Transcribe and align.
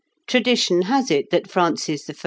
Tradition 0.25 0.81
has 0.87 1.11
it 1.11 1.29
that 1.29 1.47
Francis 1.47 2.09
I. 2.09 2.15